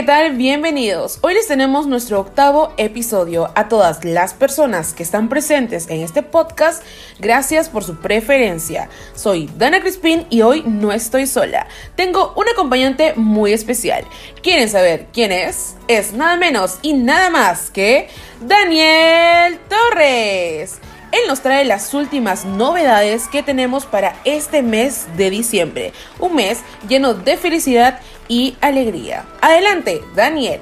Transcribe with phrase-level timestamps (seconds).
[0.00, 0.34] ¿qué tal?
[0.34, 1.18] Bienvenidos.
[1.20, 3.50] Hoy les tenemos nuestro octavo episodio.
[3.54, 6.82] A todas las personas que están presentes en este podcast,
[7.18, 8.88] gracias por su preferencia.
[9.14, 11.66] Soy Dana Crispin y hoy no estoy sola.
[11.96, 14.06] Tengo un acompañante muy especial.
[14.42, 15.76] ¿Quieren saber quién es?
[15.86, 18.08] Es nada menos y nada más que
[18.40, 20.78] Daniel Torres.
[21.12, 26.60] Él nos trae las últimas novedades que tenemos para este mes de diciembre, un mes
[26.88, 29.26] lleno de felicidad y alegría.
[29.42, 30.60] Adelante, Daniel.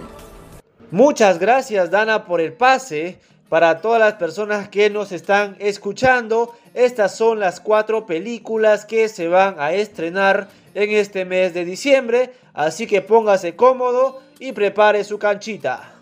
[0.91, 3.19] Muchas gracias, Dana, por el pase.
[3.51, 9.29] Para todas las personas que nos están escuchando, estas son las cuatro películas que se
[9.29, 15.19] van a estrenar en este mes de diciembre, así que póngase cómodo y prepare su
[15.19, 15.98] canchita.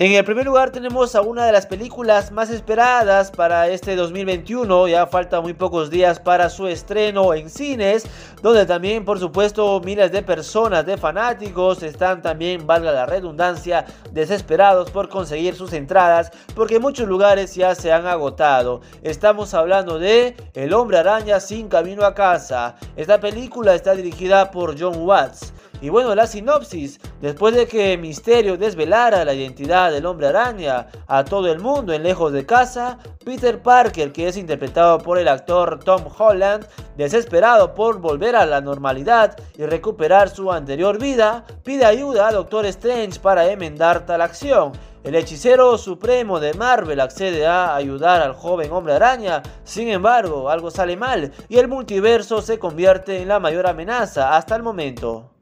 [0.00, 4.88] En el primer lugar tenemos a una de las películas más esperadas para este 2021,
[4.88, 8.04] ya faltan muy pocos días para su estreno en cines,
[8.42, 14.90] donde también por supuesto miles de personas, de fanáticos, están también, valga la redundancia, desesperados
[14.90, 18.80] por conseguir sus entradas, porque muchos lugares ya se han agotado.
[19.04, 22.74] Estamos hablando de El hombre araña sin camino a casa.
[22.96, 25.52] Esta película está dirigida por John Watts.
[25.84, 31.26] Y bueno, la sinopsis, después de que Misterio desvelara la identidad del hombre araña a
[31.26, 35.78] todo el mundo en lejos de casa, Peter Parker, que es interpretado por el actor
[35.84, 42.28] Tom Holland, desesperado por volver a la normalidad y recuperar su anterior vida, pide ayuda
[42.28, 44.72] a Doctor Strange para enmendar tal acción.
[45.02, 50.70] El hechicero supremo de Marvel accede a ayudar al joven hombre araña, sin embargo, algo
[50.70, 55.33] sale mal y el multiverso se convierte en la mayor amenaza hasta el momento.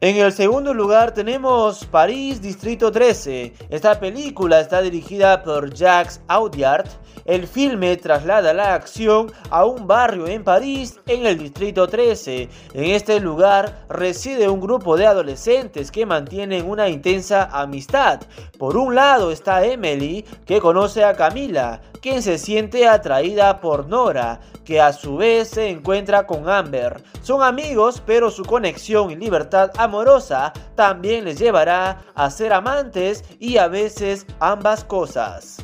[0.00, 3.52] En el segundo lugar tenemos París Distrito 13.
[3.68, 6.86] Esta película está dirigida por Jacques Audiard.
[7.24, 12.48] El filme traslada la acción a un barrio en París en el Distrito 13.
[12.74, 18.20] En este lugar reside un grupo de adolescentes que mantienen una intensa amistad.
[18.56, 24.40] Por un lado está Emily, que conoce a Camila, quien se siente atraída por Nora,
[24.64, 27.02] que a su vez se encuentra con Amber.
[27.22, 33.58] Son amigos, pero su conexión y libertad amorosa también les llevará a ser amantes y
[33.58, 35.58] a veces ambas cosas.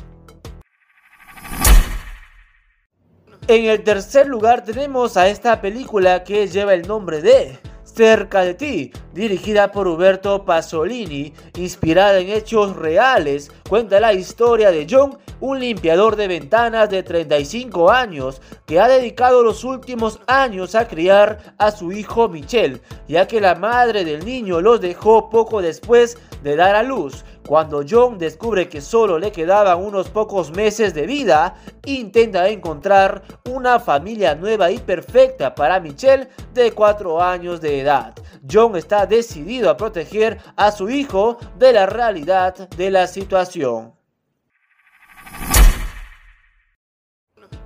[3.47, 7.59] En el tercer lugar tenemos a esta película que lleva el nombre de
[7.95, 14.85] Cerca de ti, dirigida por Huberto Pasolini, inspirada en hechos reales, cuenta la historia de
[14.89, 20.89] John, un limpiador de ventanas de 35 años que ha dedicado los últimos años a
[20.89, 26.17] criar a su hijo Michel, ya que la madre del niño los dejó poco después
[26.43, 27.23] de dar a luz.
[27.47, 33.79] Cuando John descubre que solo le quedaban unos pocos meses de vida, intenta encontrar una
[33.79, 38.15] familia nueva y perfecta para Michelle de 4 años de edad.
[38.51, 43.93] John está decidido a proteger a su hijo de la realidad de la situación.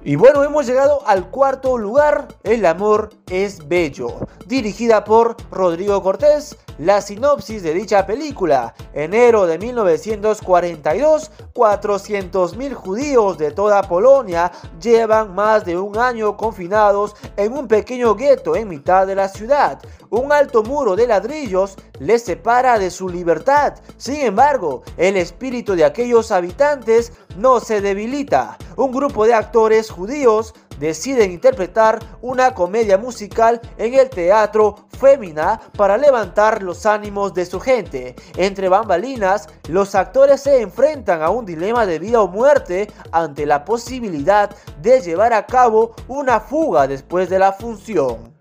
[0.01, 6.57] Y bueno, hemos llegado al cuarto lugar, El amor es bello, dirigida por Rodrigo Cortés.
[6.79, 14.49] La sinopsis de dicha película, enero de 1942, 400.000 judíos de toda Polonia
[14.81, 19.79] llevan más de un año confinados en un pequeño gueto en mitad de la ciudad.
[20.09, 23.73] Un alto muro de ladrillos les separa de su libertad.
[23.97, 28.57] Sin embargo, el espíritu de aquellos habitantes no se debilita.
[28.77, 35.97] Un grupo de actores judíos deciden interpretar una comedia musical en el teatro Fémina para
[35.97, 38.15] levantar los ánimos de su gente.
[38.35, 43.63] Entre bambalinas, los actores se enfrentan a un dilema de vida o muerte ante la
[43.63, 44.49] posibilidad
[44.81, 48.38] de llevar a cabo una fuga después de la función.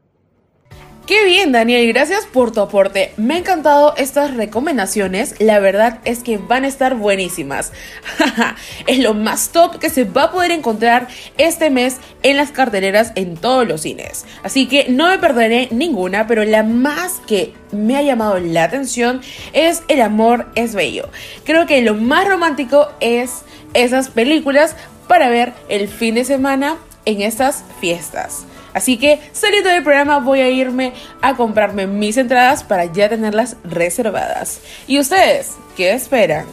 [1.09, 3.15] Qué bien, Daniel, gracias por tu aporte.
[3.17, 5.37] Me han encantado estas recomendaciones.
[5.39, 7.73] La verdad es que van a estar buenísimas.
[8.87, 11.09] es lo más top que se va a poder encontrar
[11.39, 14.27] este mes en las carteleras en todos los cines.
[14.43, 19.23] Así que no me perderé ninguna, pero la más que me ha llamado la atención
[19.55, 21.09] es El amor es bello.
[21.45, 24.77] Creo que lo más romántico es esas películas
[25.07, 26.77] para ver el fin de semana
[27.07, 28.45] en estas fiestas.
[28.79, 33.57] Así que saliendo del programa voy a irme a comprarme mis entradas para ya tenerlas
[33.65, 34.61] reservadas.
[34.87, 36.47] ¿Y ustedes qué esperan?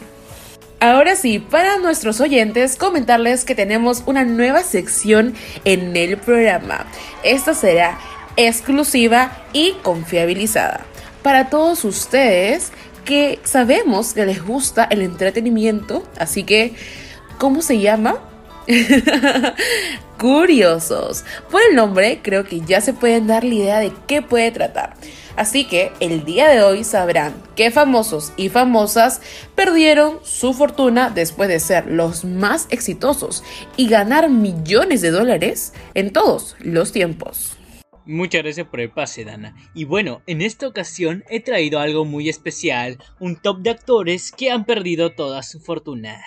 [0.80, 5.36] Ahora sí, para nuestros oyentes, comentarles que tenemos una nueva sección
[5.66, 6.88] en el programa.
[7.24, 8.00] Esta será
[8.38, 10.83] exclusiva y confiabilizada.
[11.21, 12.71] Para todos ustedes
[13.04, 16.74] que sabemos que les gusta el entretenimiento, así que,
[17.38, 18.18] ¿cómo se llama?
[20.19, 21.25] Curiosos.
[21.51, 24.95] Por el nombre, creo que ya se pueden dar la idea de qué puede tratar.
[25.35, 29.21] Así que el día de hoy sabrán qué famosos y famosas
[29.53, 33.44] perdieron su fortuna después de ser los más exitosos
[33.75, 37.57] y ganar millones de dólares en todos los tiempos.
[38.06, 39.56] Muchas gracias por el pase, Dana.
[39.73, 44.51] Y bueno, en esta ocasión he traído algo muy especial, un top de actores que
[44.51, 46.21] han perdido toda su fortuna.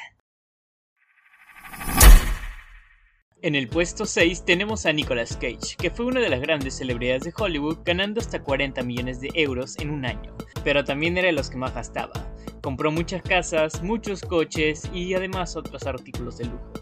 [3.40, 7.22] En el puesto 6 tenemos a Nicolas Cage, que fue una de las grandes celebridades
[7.22, 11.34] de Hollywood, ganando hasta 40 millones de euros en un año, pero también era de
[11.34, 12.34] los que más gastaba.
[12.62, 16.72] Compró muchas casas, muchos coches y además otros artículos de lujo.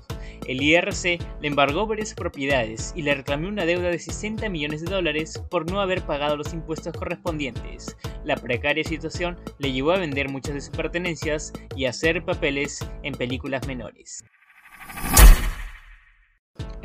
[0.47, 4.91] El IRC le embargó varias propiedades y le reclamó una deuda de 60 millones de
[4.91, 7.99] dólares por no haber pagado los impuestos correspondientes.
[8.25, 12.82] La precaria situación le llevó a vender muchas de sus pertenencias y a hacer papeles
[13.02, 14.25] en películas menores.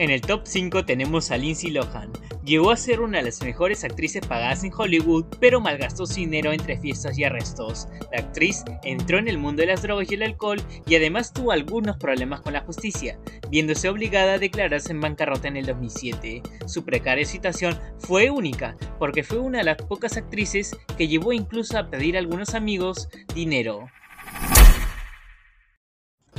[0.02, 2.12] En el top 5 tenemos a Lindsay Lohan.
[2.44, 6.52] Llegó a ser una de las mejores actrices pagadas en Hollywood, pero malgastó su dinero
[6.52, 7.88] entre fiestas y arrestos.
[8.12, 11.52] La actriz entró en el mundo de las drogas y el alcohol y además tuvo
[11.52, 13.20] algunos problemas con la justicia,
[13.52, 16.42] viéndose obligada a declararse en bancarrota en el 2007.
[16.66, 21.78] Su precaria situación fue única, porque fue una de las pocas actrices que llevó incluso
[21.78, 23.88] a pedir a algunos amigos dinero.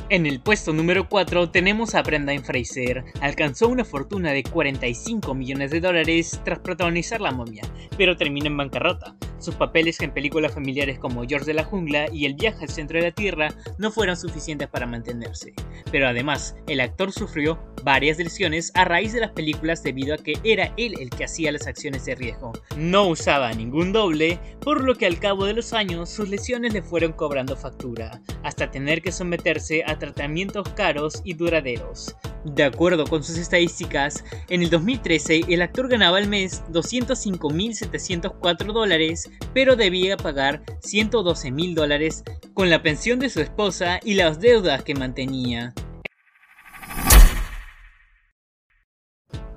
[0.09, 3.05] En el puesto número 4 tenemos a Brendan Fraser.
[3.21, 7.63] Alcanzó una fortuna de 45 millones de dólares tras protagonizar La momia,
[7.97, 9.15] pero termina en bancarrota.
[9.43, 13.01] Sus papeles en películas familiares como George de la Jungla y El viaje al centro
[13.01, 15.53] de la Tierra no fueron suficientes para mantenerse.
[15.91, 20.35] Pero además, el actor sufrió varias lesiones a raíz de las películas debido a que
[20.45, 22.53] era él el que hacía las acciones de riesgo.
[22.77, 26.83] No usaba ningún doble, por lo que al cabo de los años sus lesiones le
[26.83, 32.15] fueron cobrando factura, hasta tener que someterse a tratamientos caros y duraderos.
[32.45, 39.31] De acuerdo con sus estadísticas, en el 2013 el actor ganaba al mes 205.704 dólares,
[39.55, 42.25] pero debía pagar 112.000 dólares
[42.55, 45.73] con la pensión de su esposa y las deudas que mantenía.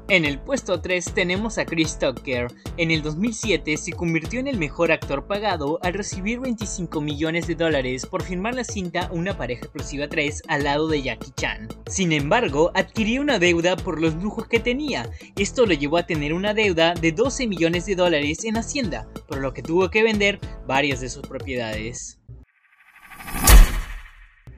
[0.08, 2.48] En el puesto 3 tenemos a Chris Tucker.
[2.78, 7.56] En el 2007 se convirtió en el mejor actor pagado al recibir 25 millones de
[7.56, 11.70] dólares por firmar la cinta Una pareja explosiva 3 al lado de Jackie Chan.
[11.88, 15.10] Sin embargo, adquirió una deuda por los lujos que tenía.
[15.38, 19.40] Esto lo llevó a tener una deuda de 12 millones de dólares en Hacienda, por
[19.40, 22.20] lo que tuvo que vender varias de sus propiedades.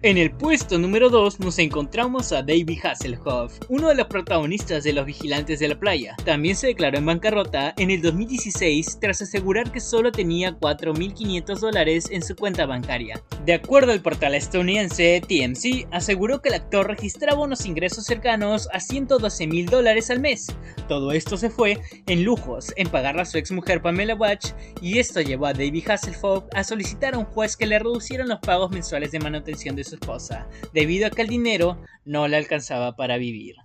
[0.04, 4.94] En el puesto número 2 nos encontramos a David Hasselhoff, uno de los protagonistas de
[4.94, 6.16] Los Vigilantes de la Playa.
[6.24, 12.10] También se declaró en bancarrota en el 2016 tras asegurar que solo tenía 4.500 dólares
[12.12, 13.24] en su cuenta bancaria.
[13.44, 18.78] De acuerdo al portal estadounidense TMC, aseguró que el actor registraba unos ingresos cercanos a
[18.78, 20.56] 112.000 dólares al mes.
[20.88, 25.00] Todo esto se fue en lujos, en pagar a su ex mujer Pamela Watch, y
[25.00, 28.70] esto llevó a David Hasselhoff a solicitar a un juez que le reducieran los pagos
[28.70, 33.18] mensuales de manutención de su esposa, debido a que el dinero no le alcanzaba para
[33.18, 33.56] vivir.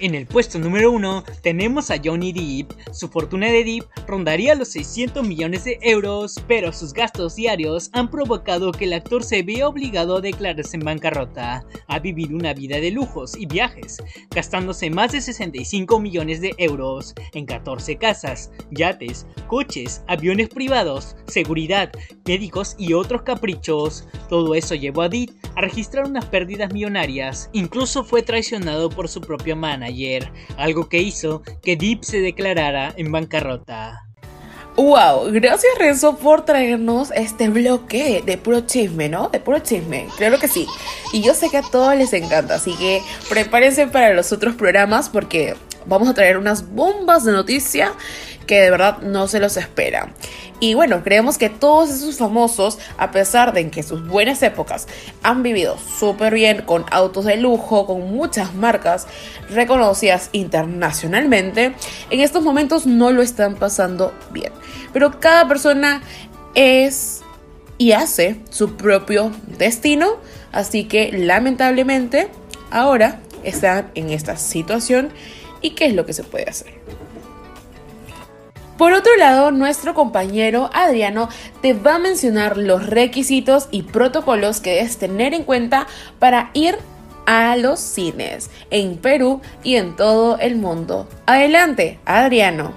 [0.00, 2.72] En el puesto número 1 tenemos a Johnny Depp.
[2.90, 8.10] Su fortuna de Depp rondaría los 600 millones de euros, pero sus gastos diarios han
[8.10, 12.80] provocado que el actor se vea obligado a declararse en bancarrota, a vivir una vida
[12.80, 19.26] de lujos y viajes, gastándose más de 65 millones de euros en 14 casas, yates,
[19.48, 21.92] coches, aviones privados, seguridad,
[22.24, 24.08] médicos y otros caprichos.
[24.30, 29.20] Todo eso llevó a Depp a registrar unas pérdidas millonarias, incluso fue traicionado por su
[29.20, 34.06] propio manager ayer, algo que hizo que Deep se declarara en bancarrota.
[34.76, 39.28] Wow, gracias Renzo por traernos este bloque de puro chisme, ¿no?
[39.28, 40.66] De puro chisme, claro que sí.
[41.12, 45.10] Y yo sé que a todos les encanta, así que prepárense para los otros programas
[45.10, 45.54] porque
[45.86, 47.92] vamos a traer unas bombas de noticia
[48.46, 50.14] que de verdad no se los espera.
[50.60, 54.86] Y bueno, creemos que todos esos famosos, a pesar de que sus buenas épocas
[55.22, 59.06] han vivido súper bien con autos de lujo, con muchas marcas
[59.48, 61.74] reconocidas internacionalmente,
[62.10, 64.52] en estos momentos no lo están pasando bien.
[64.92, 66.02] Pero cada persona
[66.54, 67.22] es
[67.78, 70.18] y hace su propio destino,
[70.52, 72.28] así que lamentablemente
[72.70, 75.10] ahora están en esta situación
[75.62, 76.74] y qué es lo que se puede hacer.
[78.80, 81.28] Por otro lado, nuestro compañero Adriano
[81.60, 85.86] te va a mencionar los requisitos y protocolos que debes tener en cuenta
[86.18, 86.76] para ir
[87.26, 91.06] a los cines en Perú y en todo el mundo.
[91.26, 92.72] Adelante, Adriano.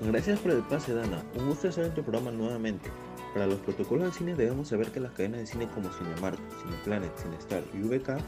[0.00, 1.22] Gracias por el pase, Dana.
[1.38, 2.90] Un gusto estar en tu programa nuevamente.
[3.32, 7.16] Para los protocolos de cine debemos saber que las cadenas de cine como Cinemark, Cineplanet,
[7.16, 8.18] Cinestar y VK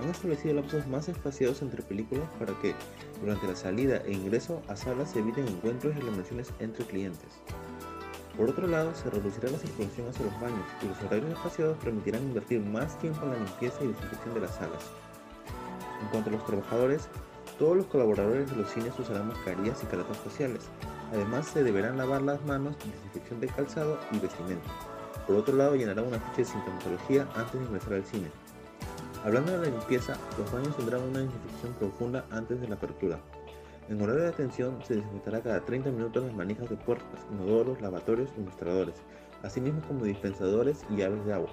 [0.00, 2.74] han establecido lapsos más espaciados entre películas para que,
[3.20, 7.30] durante la salida e ingreso a salas, se eviten encuentros y relaciones entre clientes.
[8.36, 12.22] Por otro lado, se reducirá la circulación hacia los baños y los horarios espaciados permitirán
[12.22, 14.90] invertir más tiempo en la limpieza y desinfección de las salas.
[16.02, 17.08] En cuanto a los trabajadores,
[17.58, 20.68] todos los colaboradores de los cines usarán mascarillas y caratas faciales.
[21.12, 24.68] Además, se deberán lavar las manos, desinfección de calzado y vestimenta.
[25.26, 28.30] Por otro lado, llenará una ficha de sintomatología antes de ingresar al cine.
[29.26, 33.18] Hablando de la limpieza, los baños tendrán una desinfección profunda antes de la apertura.
[33.88, 38.30] En horario de atención se desinfectará cada 30 minutos las manijas de puertas, inodoros, lavatorios
[38.38, 38.94] y mostradores,
[39.42, 41.48] asimismo como dispensadores y llaves de agua.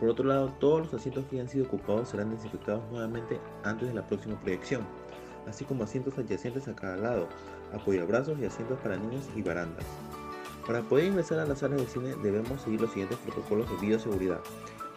[0.00, 3.94] Por otro lado, todos los asientos que hayan sido ocupados serán desinfectados nuevamente antes de
[3.94, 4.80] la próxima proyección,
[5.46, 7.28] así como asientos adyacentes a cada lado,
[7.74, 9.84] apoyabrazos y asientos para niños y barandas.
[10.66, 14.40] Para poder ingresar a las salas de cine debemos seguir los siguientes protocolos de bioseguridad.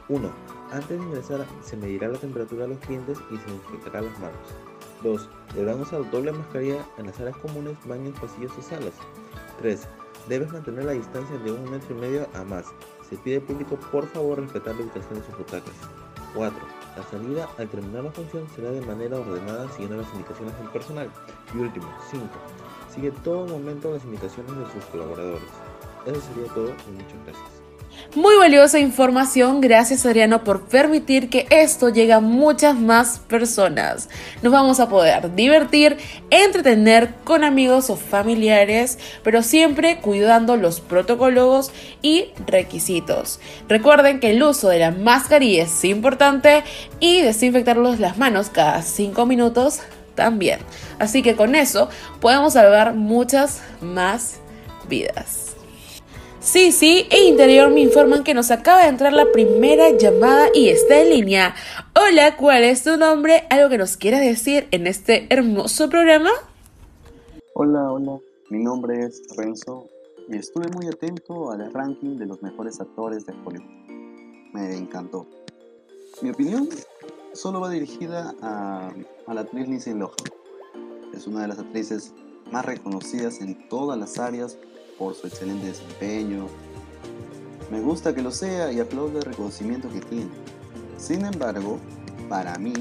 [0.09, 0.31] 1.
[0.71, 4.37] Antes de ingresar se medirá la temperatura de los clientes y se desinfectará las manos.
[5.03, 5.29] 2.
[5.53, 8.93] Deberán usar doble mascarilla en las salas comunes, baños, pasillos y salas.
[9.59, 9.87] 3.
[10.27, 12.65] Debes mantener la distancia de un metro y medio a más.
[13.09, 15.73] Se pide al público por favor respetar la ubicación de sus butacas.
[16.33, 16.57] 4.
[16.97, 21.09] La salida al terminar la función será de manera ordenada siguiendo las indicaciones del personal.
[21.53, 22.25] Y último, 5.
[22.93, 25.49] Sigue todo momento las indicaciones de sus colaboradores.
[26.05, 27.66] Eso sería todo y muchas gracias.
[28.15, 34.09] Muy valiosa información, gracias Adriano por permitir que esto llegue a muchas más personas.
[34.41, 35.97] Nos vamos a poder divertir,
[36.29, 43.39] entretener con amigos o familiares, pero siempre cuidando los protocolos y requisitos.
[43.67, 46.63] Recuerden que el uso de la mascarilla es importante
[46.99, 49.81] y desinfectarlos las manos cada 5 minutos
[50.15, 50.59] también.
[50.97, 51.89] Así que con eso
[52.19, 54.37] podemos salvar muchas más
[54.89, 55.56] vidas.
[56.47, 60.69] Sí, sí, e Interior me informan que nos acaba de entrar la primera llamada y
[60.69, 61.53] está en línea.
[61.93, 63.43] Hola, ¿cuál es tu nombre?
[63.49, 66.29] ¿Algo que nos quieras decir en este hermoso programa?
[67.53, 68.17] Hola, hola,
[68.49, 69.89] mi nombre es Renzo
[70.29, 73.67] y estuve muy atento al ranking de los mejores actores de Hollywood.
[74.53, 75.27] Me encantó.
[76.21, 76.69] Mi opinión
[77.33, 78.93] solo va dirigida a,
[79.27, 80.15] a la actriz Lindsay Lohan.
[81.13, 82.13] Es una de las actrices
[82.53, 84.57] más reconocidas en todas las áreas
[84.97, 86.47] por su excelente desempeño.
[87.71, 90.29] Me gusta que lo sea y aplaudo el reconocimiento que tiene.
[90.97, 91.79] Sin embargo,
[92.29, 92.73] para mí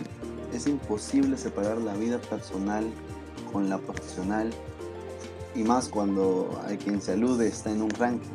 [0.53, 2.85] es imposible separar la vida personal
[3.53, 4.51] con la profesional
[5.55, 8.31] y más cuando a quien se alude está en un ranking.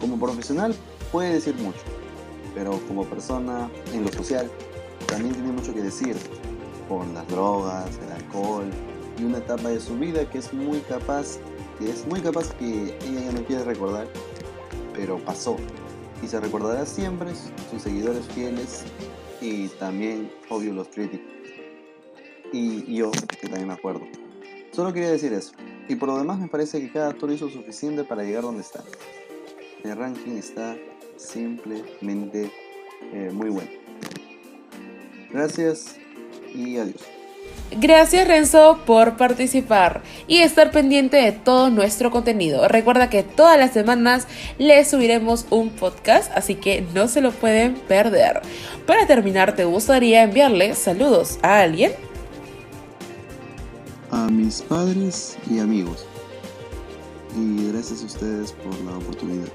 [0.00, 0.74] Como profesional
[1.10, 1.80] puede decir mucho,
[2.54, 4.48] pero como persona en lo social
[5.06, 6.16] también tiene mucho que decir
[6.88, 8.70] por las drogas, el alcohol
[9.18, 11.38] y una etapa de su vida que es muy capaz
[11.78, 14.08] que es muy capaz que ella ya no quiere recordar,
[14.94, 15.56] pero pasó.
[16.22, 17.30] Y se recordará siempre
[17.70, 18.84] sus seguidores fieles
[19.40, 21.26] y también, obvio, los críticos.
[22.52, 24.00] Y yo, que también me acuerdo.
[24.72, 25.52] Solo quería decir eso.
[25.88, 28.82] Y por lo demás me parece que cada actor hizo suficiente para llegar donde está.
[29.84, 30.76] El ranking está
[31.16, 32.50] simplemente
[33.12, 33.70] eh, muy bueno.
[35.30, 35.96] Gracias
[36.52, 37.17] y adiós.
[37.70, 42.66] Gracias Renzo por participar y estar pendiente de todo nuestro contenido.
[42.66, 44.26] Recuerda que todas las semanas
[44.58, 48.40] les subiremos un podcast, así que no se lo pueden perder.
[48.86, 51.92] Para terminar, ¿te gustaría enviarle saludos a alguien?
[54.10, 56.06] A mis padres y amigos.
[57.36, 59.48] Y gracias a ustedes por la oportunidad.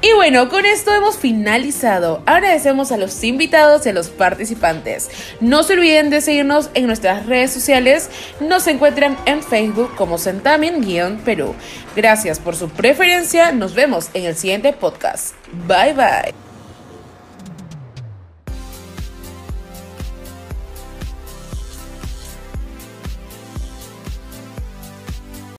[0.00, 2.22] Y bueno, con esto hemos finalizado.
[2.24, 5.10] Agradecemos a los invitados y a los participantes.
[5.40, 8.08] No se olviden de seguirnos en nuestras redes sociales.
[8.38, 11.54] Nos encuentran en Facebook como Centamin-Perú.
[11.96, 13.50] Gracias por su preferencia.
[13.50, 15.34] Nos vemos en el siguiente podcast.
[15.66, 16.47] Bye bye.